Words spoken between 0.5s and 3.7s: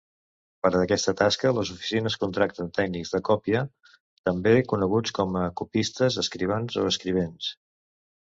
Per aquesta tasca les oficines contracten tècnics de còpia,